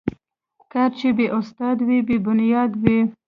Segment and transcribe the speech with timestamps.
[0.71, 2.97] کار چې بې استاد وي، بې بنیاد وي.